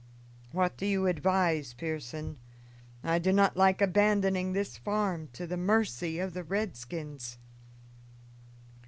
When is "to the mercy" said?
5.33-6.17